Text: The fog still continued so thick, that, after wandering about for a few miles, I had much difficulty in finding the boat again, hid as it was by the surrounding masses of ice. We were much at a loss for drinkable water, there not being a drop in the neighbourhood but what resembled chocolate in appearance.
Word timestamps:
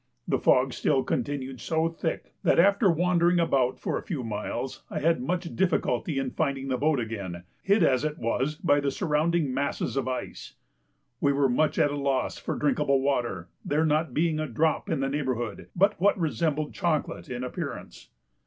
The 0.27 0.39
fog 0.39 0.73
still 0.73 1.03
continued 1.03 1.61
so 1.61 1.87
thick, 1.87 2.33
that, 2.41 2.57
after 2.57 2.89
wandering 2.89 3.39
about 3.39 3.77
for 3.79 3.99
a 3.99 4.01
few 4.01 4.23
miles, 4.23 4.81
I 4.89 4.97
had 4.97 5.21
much 5.21 5.55
difficulty 5.55 6.17
in 6.17 6.31
finding 6.31 6.69
the 6.69 6.77
boat 6.79 6.99
again, 6.99 7.43
hid 7.61 7.83
as 7.83 8.03
it 8.03 8.17
was 8.17 8.55
by 8.55 8.79
the 8.79 8.89
surrounding 8.89 9.53
masses 9.53 9.95
of 9.95 10.07
ice. 10.07 10.55
We 11.19 11.31
were 11.33 11.49
much 11.49 11.77
at 11.77 11.91
a 11.91 11.97
loss 11.97 12.39
for 12.39 12.55
drinkable 12.55 12.99
water, 13.01 13.49
there 13.63 13.85
not 13.85 14.11
being 14.11 14.39
a 14.39 14.47
drop 14.47 14.89
in 14.89 15.01
the 15.01 15.07
neighbourhood 15.09 15.67
but 15.75 16.01
what 16.01 16.17
resembled 16.17 16.73
chocolate 16.73 17.29
in 17.29 17.43
appearance. 17.43 18.09